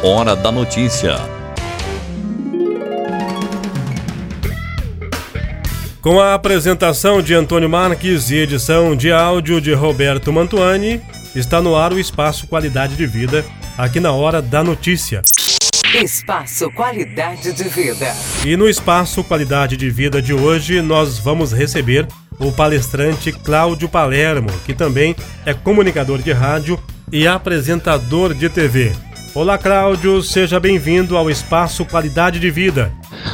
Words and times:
Hora 0.00 0.36
da 0.36 0.52
Notícia. 0.52 1.16
Com 6.00 6.20
a 6.20 6.34
apresentação 6.34 7.20
de 7.20 7.34
Antônio 7.34 7.68
Marques 7.68 8.30
e 8.30 8.36
edição 8.36 8.94
de 8.94 9.10
áudio 9.10 9.60
de 9.60 9.72
Roberto 9.72 10.32
Mantuani, 10.32 11.02
está 11.34 11.60
no 11.60 11.74
ar 11.74 11.92
o 11.92 11.98
Espaço 11.98 12.46
Qualidade 12.46 12.94
de 12.94 13.06
Vida, 13.06 13.44
aqui 13.76 13.98
na 13.98 14.12
Hora 14.12 14.40
da 14.40 14.62
Notícia. 14.62 15.20
Espaço 15.92 16.70
Qualidade 16.70 17.52
de 17.52 17.64
Vida. 17.64 18.14
E 18.46 18.56
no 18.56 18.68
Espaço 18.68 19.24
Qualidade 19.24 19.76
de 19.76 19.90
Vida 19.90 20.22
de 20.22 20.32
hoje, 20.32 20.80
nós 20.80 21.18
vamos 21.18 21.52
receber 21.52 22.06
o 22.38 22.52
palestrante 22.52 23.32
Cláudio 23.32 23.88
Palermo, 23.88 24.48
que 24.64 24.74
também 24.74 25.16
é 25.44 25.52
comunicador 25.52 26.22
de 26.22 26.30
rádio 26.30 26.78
e 27.10 27.26
apresentador 27.26 28.32
de 28.32 28.48
TV. 28.48 28.92
Olá, 29.34 29.58
Cláudio, 29.58 30.22
seja 30.22 30.58
bem-vindo 30.58 31.16
ao 31.16 31.30
Espaço 31.30 31.84
Qualidade 31.84 32.40
de 32.40 32.50
Vida. 32.50 32.90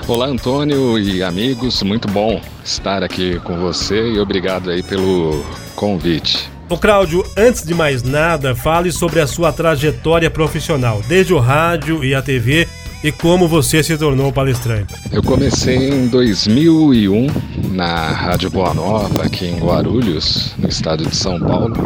Olá, 0.08 0.26
Antônio 0.26 0.98
e 0.98 1.22
amigos, 1.22 1.82
muito 1.82 2.08
bom 2.08 2.42
estar 2.64 3.02
aqui 3.02 3.38
com 3.40 3.58
você 3.58 4.12
e 4.12 4.18
obrigado 4.18 4.70
aí 4.70 4.82
pelo 4.82 5.44
convite. 5.76 6.50
Ô 6.68 6.76
Cláudio, 6.76 7.24
antes 7.36 7.64
de 7.64 7.74
mais 7.74 8.02
nada, 8.02 8.54
fale 8.54 8.90
sobre 8.90 9.20
a 9.20 9.26
sua 9.26 9.52
trajetória 9.52 10.30
profissional, 10.30 11.00
desde 11.06 11.32
o 11.32 11.38
rádio 11.38 12.04
e 12.04 12.14
a 12.14 12.20
TV 12.20 12.68
e 13.04 13.12
como 13.12 13.46
você 13.46 13.82
se 13.82 13.98
tornou 13.98 14.32
palestrante. 14.32 14.94
Eu 15.12 15.22
comecei 15.22 15.90
em 15.90 16.08
2001 16.08 17.26
na 17.72 18.08
Rádio 18.08 18.48
Boa 18.48 18.72
Nova, 18.72 19.24
aqui 19.24 19.44
em 19.44 19.58
Guarulhos, 19.58 20.54
no 20.56 20.70
estado 20.70 21.04
de 21.04 21.14
São 21.14 21.38
Paulo, 21.38 21.76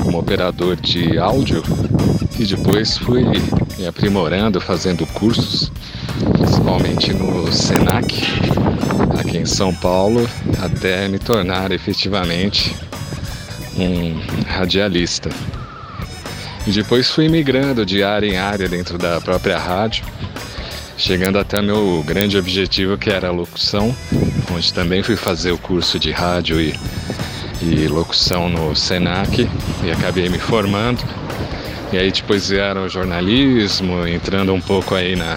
como 0.00 0.20
operador 0.20 0.76
de 0.76 1.18
áudio 1.18 1.60
e 2.38 2.46
depois 2.46 2.96
fui 2.96 3.24
me 3.76 3.84
aprimorando, 3.84 4.60
fazendo 4.60 5.04
cursos, 5.08 5.72
principalmente 6.38 7.12
no 7.12 7.52
SENAC, 7.52 8.22
aqui 9.18 9.38
em 9.38 9.44
São 9.44 9.74
Paulo, 9.74 10.30
até 10.60 11.08
me 11.08 11.18
tornar 11.18 11.72
efetivamente 11.72 12.76
um 13.76 14.20
radialista. 14.46 15.30
E 16.64 16.70
depois 16.70 17.10
fui 17.10 17.28
migrando 17.28 17.84
de 17.84 18.04
área 18.04 18.26
em 18.26 18.36
área 18.36 18.68
dentro 18.68 18.96
da 18.96 19.20
própria 19.20 19.58
rádio, 19.58 20.04
chegando 20.96 21.36
até 21.36 21.60
meu 21.60 22.04
grande 22.06 22.38
objetivo 22.38 22.96
que 22.96 23.10
era 23.10 23.28
a 23.28 23.32
locução, 23.32 23.94
onde 24.54 24.72
também 24.72 25.02
fui 25.02 25.16
fazer 25.16 25.50
o 25.50 25.58
curso 25.58 25.98
de 25.98 26.12
rádio 26.12 26.60
e, 26.60 26.78
e 27.60 27.88
locução 27.88 28.48
no 28.48 28.76
Senac 28.76 29.48
e 29.82 29.90
acabei 29.90 30.28
me 30.28 30.38
formando. 30.38 31.02
E 31.92 31.98
aí 31.98 32.12
depois 32.12 32.48
vieram 32.48 32.84
o 32.84 32.88
jornalismo, 32.88 34.06
entrando 34.06 34.54
um 34.54 34.60
pouco 34.60 34.94
aí 34.94 35.16
na, 35.16 35.36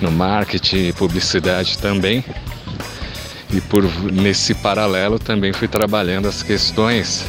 no 0.00 0.10
marketing 0.10 0.88
e 0.88 0.92
publicidade 0.92 1.78
também. 1.78 2.24
E 3.52 3.60
por 3.60 3.84
nesse 4.12 4.52
paralelo 4.54 5.16
também 5.16 5.52
fui 5.52 5.68
trabalhando 5.68 6.26
as 6.26 6.42
questões 6.42 7.24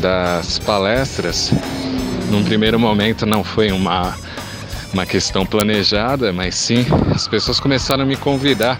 das 0.00 0.58
palestras 0.58 1.52
num 2.30 2.44
primeiro 2.44 2.78
momento 2.78 3.26
não 3.26 3.42
foi 3.42 3.72
uma, 3.72 4.16
uma 4.92 5.04
questão 5.04 5.44
planejada, 5.44 6.32
mas 6.32 6.54
sim 6.54 6.86
as 7.14 7.26
pessoas 7.26 7.58
começaram 7.58 8.04
a 8.04 8.06
me 8.06 8.16
convidar 8.16 8.78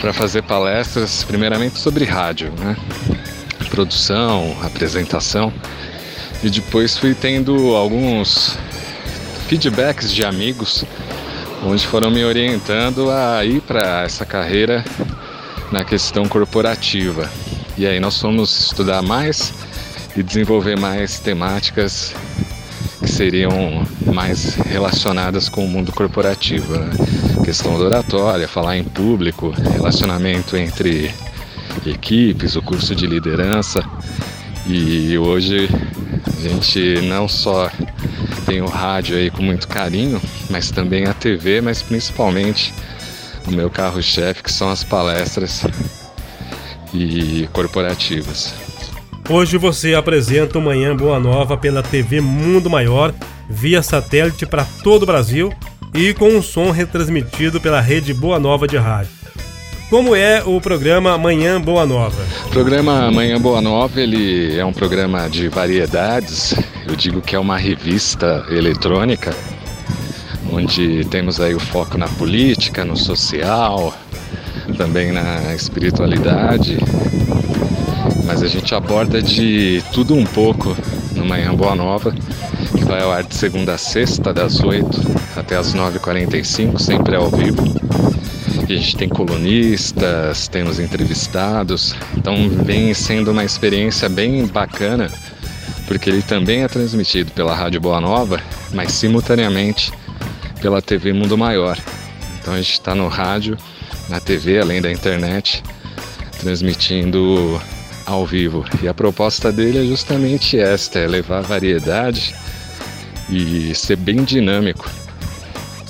para 0.00 0.12
fazer 0.12 0.42
palestras, 0.42 1.24
primeiramente 1.24 1.78
sobre 1.78 2.04
rádio, 2.04 2.52
né? 2.58 2.76
produção, 3.68 4.56
apresentação, 4.62 5.52
e 6.42 6.50
depois 6.50 6.96
fui 6.96 7.14
tendo 7.14 7.74
alguns 7.74 8.58
feedbacks 9.48 10.12
de 10.12 10.24
amigos 10.24 10.84
onde 11.64 11.86
foram 11.86 12.10
me 12.10 12.24
orientando 12.24 13.10
a 13.10 13.44
ir 13.44 13.60
para 13.60 14.02
essa 14.02 14.26
carreira 14.26 14.84
na 15.70 15.84
questão 15.84 16.26
corporativa. 16.26 17.30
E 17.78 17.86
aí 17.86 17.98
nós 17.98 18.20
fomos 18.20 18.66
estudar 18.66 19.02
mais 19.02 19.54
e 20.16 20.22
desenvolver 20.22 20.78
mais 20.78 21.18
temáticas 21.18 22.14
seriam 23.22 23.86
mais 24.12 24.54
relacionadas 24.54 25.48
com 25.48 25.64
o 25.64 25.68
mundo 25.68 25.92
corporativo. 25.92 26.76
Né? 26.76 26.90
Questão 27.44 27.78
da 27.78 27.84
oratória, 27.84 28.48
falar 28.48 28.76
em 28.76 28.82
público, 28.82 29.50
relacionamento 29.50 30.56
entre 30.56 31.14
equipes, 31.86 32.56
o 32.56 32.62
curso 32.62 32.96
de 32.96 33.06
liderança. 33.06 33.80
E 34.66 35.16
hoje 35.16 35.68
a 36.26 36.48
gente 36.48 37.00
não 37.02 37.28
só 37.28 37.70
tem 38.44 38.60
o 38.60 38.66
rádio 38.66 39.16
aí 39.16 39.30
com 39.30 39.42
muito 39.42 39.68
carinho, 39.68 40.20
mas 40.50 40.72
também 40.72 41.06
a 41.06 41.14
TV, 41.14 41.60
mas 41.60 41.80
principalmente 41.80 42.74
o 43.46 43.52
meu 43.52 43.70
carro-chefe, 43.70 44.42
que 44.42 44.50
são 44.50 44.68
as 44.68 44.82
palestras 44.82 45.64
e 46.92 47.48
corporativas. 47.52 48.71
Hoje 49.30 49.56
você 49.56 49.94
apresenta 49.94 50.58
o 50.58 50.62
Manhã 50.62 50.96
Boa 50.96 51.18
Nova 51.18 51.56
pela 51.56 51.82
TV 51.82 52.20
Mundo 52.20 52.68
Maior, 52.68 53.14
via 53.48 53.82
satélite 53.82 54.44
para 54.44 54.64
todo 54.82 55.04
o 55.04 55.06
Brasil 55.06 55.52
e 55.94 56.12
com 56.12 56.28
um 56.28 56.42
som 56.42 56.70
retransmitido 56.70 57.60
pela 57.60 57.80
rede 57.80 58.12
Boa 58.12 58.38
Nova 58.38 58.66
de 58.66 58.76
rádio. 58.76 59.12
Como 59.88 60.16
é 60.16 60.42
o 60.44 60.60
programa 60.60 61.16
Manhã 61.16 61.60
Boa 61.60 61.86
Nova? 61.86 62.20
O 62.46 62.50
programa 62.50 63.10
Manhã 63.10 63.40
Boa 63.40 63.60
Nova 63.60 64.00
ele 64.00 64.58
é 64.58 64.64
um 64.64 64.72
programa 64.72 65.28
de 65.28 65.48
variedades. 65.48 66.54
Eu 66.86 66.96
digo 66.96 67.20
que 67.20 67.36
é 67.36 67.38
uma 67.38 67.56
revista 67.56 68.44
eletrônica 68.50 69.34
onde 70.52 71.04
temos 71.06 71.40
aí 71.40 71.54
o 71.54 71.60
foco 71.60 71.96
na 71.96 72.08
política, 72.08 72.84
no 72.84 72.96
social, 72.96 73.94
também 74.76 75.10
na 75.10 75.54
espiritualidade 75.54 76.78
mas 78.32 78.42
a 78.42 78.48
gente 78.48 78.74
aborda 78.74 79.20
de 79.20 79.84
tudo 79.92 80.14
um 80.14 80.24
pouco 80.24 80.74
no 81.14 81.22
Manhã 81.22 81.54
Boa 81.54 81.74
Nova, 81.74 82.12
que 82.12 82.82
vai 82.82 83.02
ao 83.02 83.12
ar 83.12 83.22
de 83.24 83.34
segunda 83.34 83.74
a 83.74 83.78
sexta, 83.78 84.32
das 84.32 84.58
8 84.58 84.88
até 85.36 85.54
as 85.54 85.74
9h45, 85.74 86.80
sempre 86.80 87.14
ao 87.14 87.28
vivo. 87.28 87.62
A 88.62 88.66
gente 88.66 88.96
tem 88.96 89.06
colunistas, 89.06 90.48
temos 90.48 90.80
entrevistados, 90.80 91.94
então 92.16 92.48
vem 92.48 92.94
sendo 92.94 93.32
uma 93.32 93.44
experiência 93.44 94.08
bem 94.08 94.46
bacana, 94.46 95.10
porque 95.86 96.08
ele 96.08 96.22
também 96.22 96.62
é 96.62 96.68
transmitido 96.68 97.30
pela 97.32 97.54
Rádio 97.54 97.82
Boa 97.82 98.00
Nova, 98.00 98.40
mas 98.72 98.92
simultaneamente 98.92 99.92
pela 100.62 100.80
TV 100.80 101.12
Mundo 101.12 101.36
Maior. 101.36 101.78
Então 102.40 102.54
a 102.54 102.56
gente 102.56 102.72
está 102.72 102.94
no 102.94 103.08
rádio, 103.08 103.58
na 104.08 104.20
TV, 104.20 104.58
além 104.58 104.80
da 104.80 104.90
internet, 104.90 105.62
transmitindo 106.40 107.60
ao 108.12 108.26
vivo. 108.26 108.64
E 108.82 108.88
a 108.88 108.94
proposta 108.94 109.50
dele 109.50 109.78
é 109.78 109.84
justamente 109.84 110.58
esta, 110.58 110.98
é 110.98 111.06
levar 111.06 111.42
variedade 111.42 112.34
e 113.28 113.74
ser 113.74 113.96
bem 113.96 114.22
dinâmico, 114.24 114.88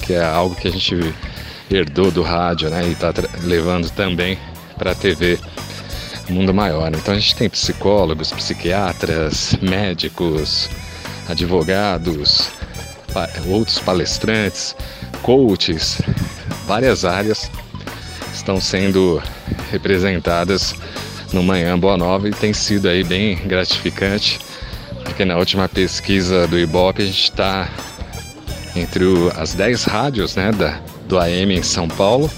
que 0.03 0.13
é 0.13 0.25
algo 0.25 0.55
que 0.55 0.69
a 0.69 0.71
gente 0.71 1.15
herdou 1.71 2.11
do 2.11 2.23
rádio, 2.23 2.71
né? 2.71 2.87
E 2.87 2.93
está 2.93 3.13
levando 3.43 3.91
também 3.91 4.39
para 4.79 4.93
a 4.93 4.95
TV 4.95 5.39
mundo 6.29 6.55
maior. 6.55 6.91
Então 6.95 7.15
a 7.15 7.19
gente 7.19 7.35
tem 7.37 7.49
psicólogos, 7.49 8.33
psiquiatras, 8.33 9.57
médicos, 9.61 10.71
advogados, 11.29 12.49
outros 13.49 13.79
palestrantes, 13.81 14.75
coaches, 15.23 16.01
várias 16.67 17.05
áreas 17.05 17.51
estão 18.33 18.61
sendo 18.61 19.23
representadas 19.71 20.75
no 21.33 21.43
Manhã 21.43 21.79
Boa 21.79 21.97
Nova 21.97 22.29
e 22.29 22.33
tem 22.33 22.53
sido 22.53 22.89
aí 22.89 23.03
bem 23.03 23.37
gratificante, 23.37 24.39
porque 25.05 25.25
na 25.25 25.37
última 25.37 25.69
pesquisa 25.69 26.47
do 26.47 26.59
Ibope 26.59 27.03
a 27.03 27.07
gente 27.07 27.25
está 27.25 27.69
entre 28.75 29.05
o, 29.05 29.33
as 29.37 29.55
10 29.55 29.85
rádios 29.85 30.37
né, 30.37 30.51
da, 30.53 30.81
do 31.07 31.19
AM 31.19 31.55
em 31.55 31.63
São 31.63 31.89
Paulo 31.89 32.31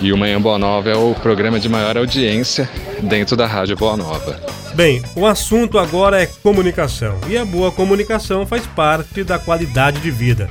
e 0.00 0.12
o 0.12 0.16
Manhã 0.16 0.40
Boa 0.40 0.58
Nova 0.58 0.90
é 0.90 0.96
o 0.96 1.14
programa 1.14 1.58
de 1.58 1.68
maior 1.68 1.96
audiência 1.96 2.68
dentro 3.02 3.36
da 3.36 3.46
Rádio 3.46 3.76
Boa 3.76 3.96
Nova. 3.96 4.40
Bem, 4.74 5.02
o 5.16 5.26
assunto 5.26 5.78
agora 5.78 6.22
é 6.22 6.26
comunicação 6.26 7.18
e 7.28 7.36
a 7.36 7.44
boa 7.44 7.72
comunicação 7.72 8.46
faz 8.46 8.64
parte 8.66 9.24
da 9.24 9.38
qualidade 9.38 10.00
de 10.00 10.10
vida. 10.10 10.48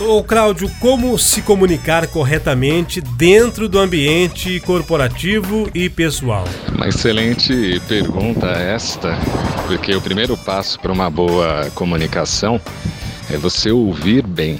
Ô 0.00 0.24
Cláudio, 0.24 0.68
como 0.80 1.16
se 1.16 1.40
comunicar 1.40 2.08
corretamente 2.08 3.00
dentro 3.00 3.68
do 3.68 3.78
ambiente 3.78 4.58
corporativo 4.60 5.70
e 5.72 5.88
pessoal? 5.88 6.44
Uma 6.74 6.88
excelente 6.88 7.80
pergunta 7.86 8.48
esta, 8.48 9.16
porque 9.68 9.94
o 9.94 10.00
primeiro 10.00 10.36
passo 10.36 10.80
para 10.80 10.92
uma 10.92 11.08
boa 11.08 11.70
comunicação 11.76 12.60
é 13.30 13.36
você 13.36 13.70
ouvir 13.70 14.26
bem. 14.26 14.58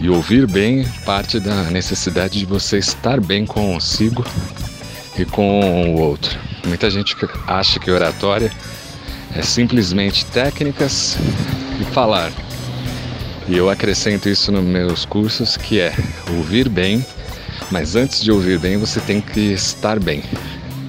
E 0.00 0.08
ouvir 0.08 0.46
bem 0.46 0.86
parte 1.04 1.40
da 1.40 1.64
necessidade 1.64 2.38
de 2.38 2.46
você 2.46 2.78
estar 2.78 3.20
bem 3.20 3.44
consigo 3.44 4.24
e 5.18 5.24
com 5.24 5.92
o 5.92 6.00
outro. 6.00 6.38
Muita 6.64 6.88
gente 6.88 7.16
acha 7.48 7.80
que 7.80 7.90
oratória 7.90 8.52
é 9.34 9.42
simplesmente 9.42 10.24
técnicas 10.26 11.18
e 11.80 11.84
falar 11.86 12.30
E 13.46 13.56
eu 13.56 13.68
acrescento 13.68 14.28
isso 14.28 14.50
nos 14.50 14.64
meus 14.64 15.04
cursos, 15.04 15.56
que 15.56 15.78
é 15.78 15.92
ouvir 16.30 16.68
bem, 16.68 17.04
mas 17.70 17.94
antes 17.94 18.22
de 18.22 18.32
ouvir 18.32 18.58
bem, 18.58 18.78
você 18.78 19.00
tem 19.00 19.20
que 19.20 19.52
estar 19.52 20.00
bem. 20.00 20.22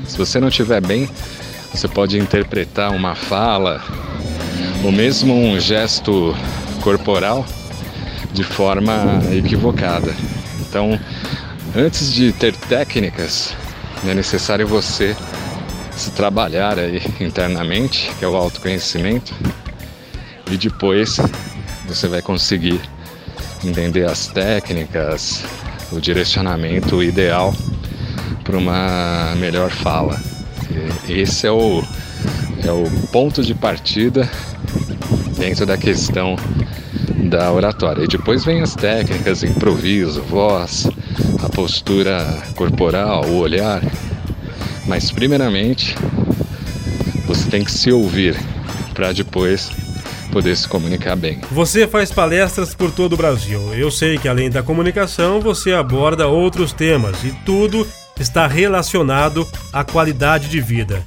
Se 0.07 0.17
você 0.17 0.39
não 0.39 0.47
estiver 0.47 0.79
bem, 0.79 1.09
você 1.73 1.87
pode 1.87 2.17
interpretar 2.17 2.91
uma 2.91 3.13
fala 3.13 3.83
ou 4.83 4.91
mesmo 4.91 5.33
um 5.33 5.59
gesto 5.59 6.33
corporal 6.81 7.45
de 8.31 8.43
forma 8.43 9.19
equivocada. 9.33 10.13
Então, 10.61 10.97
antes 11.75 12.13
de 12.13 12.31
ter 12.31 12.55
técnicas, 12.55 13.53
é 14.07 14.13
necessário 14.13 14.65
você 14.65 15.15
se 15.95 16.11
trabalhar 16.11 16.77
aí 16.77 17.01
internamente, 17.19 18.11
que 18.17 18.23
é 18.23 18.27
o 18.27 18.35
autoconhecimento, 18.35 19.33
e 20.51 20.57
depois 20.57 21.17
você 21.87 22.07
vai 22.07 22.21
conseguir 22.21 22.79
entender 23.63 24.05
as 24.05 24.27
técnicas, 24.27 25.43
o 25.91 25.99
direcionamento 25.99 27.01
ideal 27.01 27.53
para 28.43 28.57
uma 28.57 29.33
melhor 29.37 29.69
fala. 29.69 30.19
Esse 31.07 31.47
é 31.47 31.51
o, 31.51 31.83
é 32.63 32.71
o 32.71 32.89
ponto 33.11 33.43
de 33.43 33.53
partida 33.53 34.29
dentro 35.37 35.65
da 35.65 35.77
questão 35.77 36.35
da 37.29 37.51
oratória. 37.51 38.03
E 38.03 38.07
depois 38.07 38.43
vem 38.43 38.61
as 38.61 38.75
técnicas, 38.75 39.43
improviso, 39.43 40.21
voz, 40.23 40.87
a 41.43 41.49
postura 41.49 42.43
corporal, 42.55 43.25
o 43.25 43.37
olhar. 43.37 43.81
Mas 44.85 45.11
primeiramente 45.11 45.95
você 47.25 47.49
tem 47.49 47.63
que 47.63 47.71
se 47.71 47.91
ouvir 47.91 48.35
para 48.93 49.11
depois 49.11 49.71
poder 50.35 50.57
se 50.57 50.67
comunicar 50.67 51.15
bem. 51.15 51.39
Você 51.49 51.87
faz 51.87 52.11
palestras 52.11 52.75
por 52.75 52.91
todo 52.91 53.13
o 53.13 53.17
Brasil. 53.17 53.73
Eu 53.73 53.89
sei 53.89 54.17
que 54.17 54.27
além 54.27 54.49
da 54.49 54.61
comunicação, 54.61 55.39
você 55.39 55.71
aborda 55.71 56.27
outros 56.27 56.73
temas 56.73 57.23
e 57.23 57.31
tudo 57.45 57.87
está 58.19 58.45
relacionado 58.45 59.47
à 59.71 59.81
qualidade 59.85 60.49
de 60.49 60.59
vida. 60.59 61.01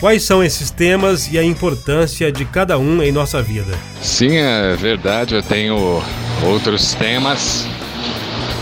Quais 0.00 0.22
são 0.22 0.42
esses 0.42 0.70
temas 0.70 1.30
e 1.30 1.38
a 1.38 1.44
importância 1.44 2.32
de 2.32 2.46
cada 2.46 2.78
um 2.78 3.02
em 3.02 3.12
nossa 3.12 3.42
vida? 3.42 3.74
Sim, 4.00 4.38
é 4.38 4.74
verdade, 4.74 5.34
eu 5.34 5.42
tenho 5.42 6.02
outros 6.42 6.94
temas 6.94 7.66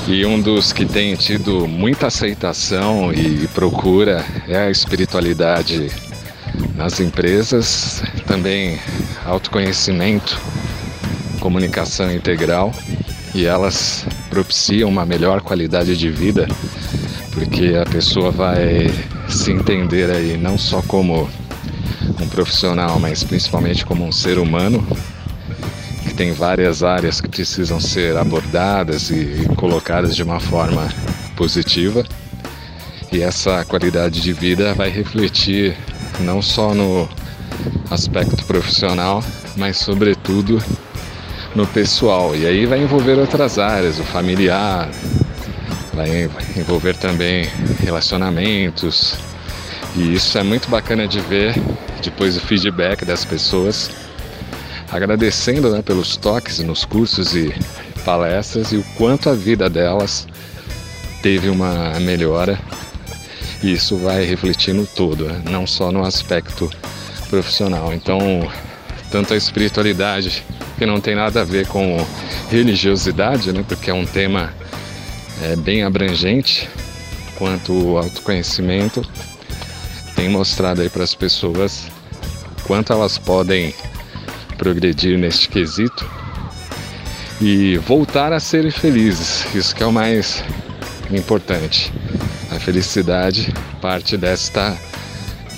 e 0.08 0.26
um 0.26 0.40
dos 0.40 0.72
que 0.72 0.84
tem 0.84 1.14
tido 1.14 1.68
muita 1.68 2.08
aceitação 2.08 3.12
e 3.12 3.46
procura 3.54 4.24
é 4.48 4.58
a 4.58 4.70
espiritualidade 4.72 5.88
nas 6.74 6.98
empresas, 6.98 8.02
também 8.26 8.76
autoconhecimento, 9.30 10.38
comunicação 11.38 12.12
integral 12.12 12.72
e 13.34 13.46
elas 13.46 14.04
propiciam 14.28 14.88
uma 14.88 15.06
melhor 15.06 15.40
qualidade 15.40 15.96
de 15.96 16.10
vida 16.10 16.48
porque 17.32 17.76
a 17.80 17.88
pessoa 17.88 18.30
vai 18.30 18.90
se 19.28 19.52
entender 19.52 20.10
aí 20.10 20.36
não 20.36 20.58
só 20.58 20.82
como 20.82 21.30
um 22.20 22.28
profissional, 22.28 22.98
mas 22.98 23.22
principalmente 23.22 23.86
como 23.86 24.04
um 24.04 24.12
ser 24.12 24.38
humano 24.38 24.86
que 26.02 26.12
tem 26.12 26.32
várias 26.32 26.82
áreas 26.82 27.20
que 27.20 27.28
precisam 27.28 27.78
ser 27.78 28.16
abordadas 28.16 29.10
e 29.10 29.48
colocadas 29.56 30.16
de 30.16 30.22
uma 30.22 30.40
forma 30.40 30.88
positiva. 31.36 32.04
E 33.12 33.20
essa 33.22 33.64
qualidade 33.64 34.20
de 34.20 34.32
vida 34.32 34.74
vai 34.74 34.90
refletir 34.90 35.76
não 36.20 36.42
só 36.42 36.74
no 36.74 37.08
aspecto 37.90 38.44
profissional, 38.44 39.22
mas 39.56 39.76
sobretudo 39.76 40.62
no 41.54 41.66
pessoal. 41.66 42.34
E 42.36 42.46
aí 42.46 42.66
vai 42.66 42.80
envolver 42.80 43.18
outras 43.18 43.58
áreas, 43.58 43.98
o 43.98 44.04
familiar, 44.04 44.88
vai 45.92 46.30
envolver 46.56 46.96
também 46.96 47.48
relacionamentos. 47.80 49.16
E 49.96 50.14
isso 50.14 50.38
é 50.38 50.42
muito 50.42 50.70
bacana 50.70 51.06
de 51.06 51.20
ver 51.20 51.54
depois 52.02 52.36
o 52.36 52.40
feedback 52.40 53.04
das 53.04 53.24
pessoas, 53.24 53.90
agradecendo 54.90 55.70
né, 55.70 55.82
pelos 55.82 56.16
toques 56.16 56.60
nos 56.60 56.84
cursos 56.84 57.34
e 57.34 57.52
palestras 58.04 58.72
e 58.72 58.76
o 58.76 58.84
quanto 58.96 59.28
a 59.28 59.34
vida 59.34 59.68
delas 59.68 60.26
teve 61.22 61.48
uma 61.48 61.98
melhora. 62.00 62.58
E 63.62 63.72
isso 63.72 63.96
vai 63.98 64.24
refletir 64.24 64.72
no 64.72 64.86
todo, 64.86 65.26
né? 65.26 65.42
não 65.50 65.66
só 65.66 65.92
no 65.92 66.02
aspecto 66.02 66.70
profissional. 67.30 67.94
Então, 67.94 68.18
tanto 69.10 69.32
a 69.32 69.36
espiritualidade, 69.36 70.44
que 70.76 70.84
não 70.84 71.00
tem 71.00 71.14
nada 71.14 71.42
a 71.42 71.44
ver 71.44 71.66
com 71.66 72.04
religiosidade, 72.50 73.52
né? 73.52 73.64
porque 73.66 73.90
é 73.90 73.94
um 73.94 74.04
tema 74.04 74.52
é, 75.42 75.56
bem 75.56 75.82
abrangente 75.82 76.68
quanto 77.36 77.72
o 77.72 77.98
autoconhecimento 77.98 79.06
tem 80.14 80.28
mostrado 80.28 80.82
aí 80.82 80.90
para 80.90 81.02
as 81.02 81.14
pessoas 81.14 81.86
quanto 82.66 82.92
elas 82.92 83.16
podem 83.16 83.74
progredir 84.58 85.18
neste 85.18 85.48
quesito 85.48 86.06
e 87.40 87.78
voltar 87.78 88.32
a 88.32 88.38
serem 88.38 88.70
felizes. 88.70 89.46
Isso 89.54 89.74
que 89.74 89.82
é 89.82 89.86
o 89.86 89.92
mais 89.92 90.44
importante. 91.10 91.90
A 92.50 92.60
felicidade 92.60 93.52
parte 93.80 94.16
desta 94.16 94.76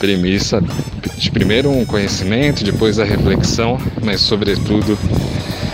premissa 0.02 0.60
de 1.16 1.30
primeiro 1.30 1.70
um 1.70 1.84
conhecimento, 1.84 2.64
depois 2.64 2.98
a 2.98 3.04
reflexão, 3.04 3.78
mas 4.02 4.20
sobretudo 4.20 4.98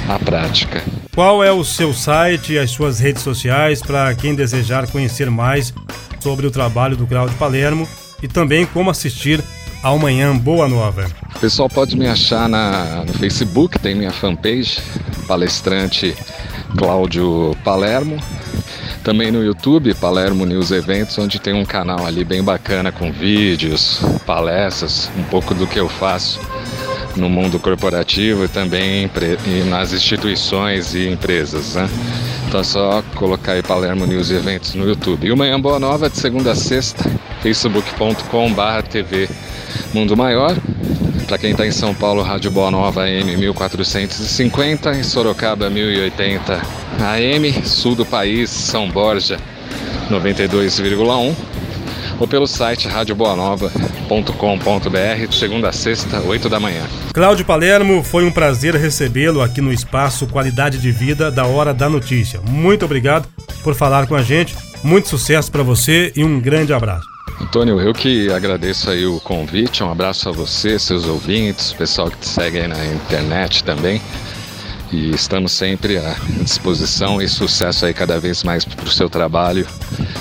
a 0.07 0.19
prática. 0.19 0.85
Qual 1.15 1.43
é 1.43 1.51
o 1.51 1.65
seu 1.65 1.95
site 1.95 2.53
e 2.53 2.59
as 2.59 2.71
suas 2.71 3.01
redes 3.01 3.23
sociais 3.23 3.81
para 3.81 4.15
quem 4.15 4.35
desejar 4.35 4.87
conhecer 4.87 5.31
mais 5.31 5.73
sobre 6.21 6.47
o 6.47 6.51
trabalho 6.51 6.95
do 6.95 7.07
Cláudio 7.07 7.35
Palermo 7.39 7.89
e 8.23 8.29
também 8.29 8.67
como 8.67 8.91
assistir 8.91 9.43
ao 9.83 9.99
Manhã 9.99 10.37
Boa 10.37 10.69
Nova? 10.69 11.07
O 11.35 11.39
pessoal 11.39 11.71
pode 11.71 11.97
me 11.97 12.07
achar 12.07 12.51
na, 12.51 13.05
no 13.07 13.15
Facebook, 13.15 13.79
tem 13.79 13.95
minha 13.95 14.13
fanpage, 14.13 14.79
palestrante 15.27 16.15
Cláudio 16.77 17.57
Palermo. 17.65 18.19
Também 19.09 19.31
no 19.31 19.43
YouTube, 19.43 19.95
Palermo 19.95 20.45
News 20.45 20.71
Eventos, 20.71 21.17
onde 21.17 21.39
tem 21.39 21.55
um 21.55 21.65
canal 21.65 22.05
ali 22.05 22.25
bem 22.25 22.45
bacana 22.45 22.93
com 22.93 23.11
vídeos, 23.11 24.03
palestras, 24.27 25.11
um 25.17 25.23
pouco 25.23 25.55
do 25.55 25.67
que 25.67 25.81
eu 25.81 25.89
faço 25.89 26.39
no 27.17 27.27
mundo 27.27 27.59
corporativo 27.59 28.45
e 28.45 28.49
também 28.49 29.11
nas 29.67 29.95
instituições 29.95 30.95
e 30.95 31.09
empresas. 31.09 31.75
Né? 31.75 31.89
Então 32.47 32.61
é 32.61 32.63
só 32.63 33.03
colocar 33.15 33.53
aí 33.53 33.63
Palermo 33.63 34.05
News 34.05 34.31
Eventos 34.31 34.75
no 34.75 34.87
YouTube. 34.87 35.27
E 35.27 35.33
o 35.33 35.37
Manhã 35.39 35.59
Boa 35.59 35.81
Nova 35.81 36.11
de 36.11 36.19
segunda 36.19 36.53
a 36.53 36.55
sexta, 36.55 37.11
facebook.com.br 37.41 38.89
TV 38.91 39.27
Mundo 39.95 40.19
Maior. 40.19 40.55
Para 41.29 41.37
quem 41.37 41.51
está 41.51 41.67
em 41.67 41.71
São 41.71 41.95
Paulo, 41.95 42.23
Rádio 42.23 42.51
Boa 42.51 42.71
Nova 42.71 43.03
AM 43.03 43.37
1450, 43.37 44.93
em 44.93 45.03
Sorocaba 45.03 45.69
1080 45.69 46.59
AM, 47.01 47.67
sul 47.67 47.95
do 47.95 48.07
país, 48.07 48.49
São 48.49 48.89
Borja 48.89 49.37
92,1 50.11 51.37
ou 52.19 52.27
pelo 52.27 52.47
site 52.47 52.89
radioboanova.com.br 52.89 55.33
segunda 55.33 55.69
a 55.69 55.73
sexta, 55.73 56.19
8 56.21 56.49
da 56.49 56.59
manhã. 56.59 56.83
Cláudio 57.13 57.45
Palermo, 57.45 58.03
foi 58.03 58.25
um 58.25 58.33
prazer 58.33 58.75
recebê-lo 58.75 59.43
aqui 59.43 59.61
no 59.61 59.71
espaço 59.71 60.27
Qualidade 60.29 60.79
de 60.79 60.91
Vida 60.91 61.31
da 61.31 61.45
Hora 61.45 61.75
da 61.75 61.91
Notícia. 61.91 62.41
Muito 62.41 62.87
obrigado 62.87 63.29
por 63.63 63.75
falar 63.75 64.07
com 64.07 64.15
a 64.15 64.23
gente. 64.23 64.57
Muito 64.83 65.11
sucesso 65.11 65.53
para 65.53 65.63
você 65.63 66.11
e 66.17 66.25
um 66.25 66.41
grande 66.41 66.73
abraço. 66.73 67.18
Antônio, 67.41 67.81
eu 67.81 67.93
que 67.93 68.31
agradeço 68.33 68.91
aí 68.91 69.07
o 69.07 69.21
convite, 69.21 69.83
um 69.83 69.91
abraço 69.91 70.29
a 70.29 70.33
você, 70.33 70.79
seus 70.79 71.07
ouvintes, 71.07 71.73
pessoal 71.73 72.11
que 72.11 72.19
te 72.19 72.27
segue 72.27 72.59
aí 72.59 72.69
na 72.69 72.85
internet 72.87 73.65
também. 73.65 74.01
E 74.91 75.11
estamos 75.11 75.53
sempre 75.53 75.99
à 75.99 76.17
disposição 76.41 77.21
e 77.21 77.29
sucesso 77.29 77.85
aí 77.85 77.93
cada 77.93 78.19
vez 78.19 78.43
mais 78.43 78.65
para 78.65 78.85
o 78.85 78.91
seu 78.91 79.09
trabalho 79.09 79.67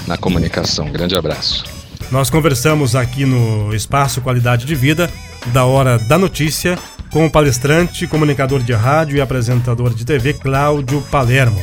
na 0.05 0.17
comunicação. 0.17 0.89
Grande 0.91 1.15
abraço. 1.15 1.63
Nós 2.11 2.29
conversamos 2.29 2.95
aqui 2.95 3.25
no 3.25 3.73
Espaço 3.73 4.21
Qualidade 4.21 4.65
de 4.65 4.75
Vida, 4.75 5.09
da 5.47 5.65
Hora 5.65 5.97
da 5.97 6.17
Notícia, 6.17 6.77
com 7.11 7.25
o 7.25 7.31
palestrante, 7.31 8.07
comunicador 8.07 8.61
de 8.61 8.73
rádio 8.73 9.17
e 9.17 9.21
apresentador 9.21 9.93
de 9.93 10.05
TV 10.05 10.33
Cláudio 10.33 11.01
Palermo. 11.11 11.61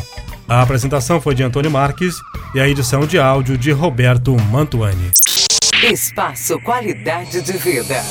A 0.48 0.60
apresentação 0.60 1.20
foi 1.20 1.34
de 1.34 1.42
Antônio 1.42 1.70
Marques 1.70 2.16
e 2.54 2.60
a 2.60 2.68
edição 2.68 3.06
de 3.06 3.18
áudio 3.18 3.56
de 3.56 3.70
Roberto 3.70 4.36
Mantuani. 4.50 5.10
Espaço 5.92 6.58
Qualidade 6.60 7.42
de 7.42 7.52
Vida. 7.58 8.02